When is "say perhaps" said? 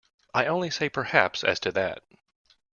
0.71-1.43